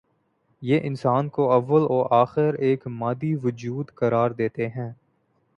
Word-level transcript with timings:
یہ 0.61 0.79
انسان 0.83 1.29
کو 1.29 1.51
اوّ 1.51 1.79
ل 1.79 1.83
و 1.89 2.01
آخر 2.11 2.53
ایک 2.59 2.87
مادی 2.87 3.35
وجود 3.35 3.91
قرار 3.95 4.31
دیتے 4.31 4.67
ہیں۔ 4.67 4.91